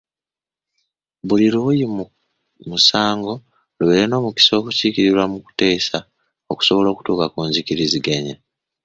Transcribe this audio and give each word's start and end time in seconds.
Buli 1.27 1.47
luuyi 1.53 1.85
mu 1.95 2.03
musango 2.69 3.33
lubeere 3.77 4.05
n’omukisa 4.07 4.51
okukiikirirwa 4.57 5.23
mu 5.31 5.37
kuteesa 5.45 5.97
okusobola 6.51 6.87
okutuuka 6.91 7.25
ku 7.33 7.39
nzikiriziganya. 7.47 8.35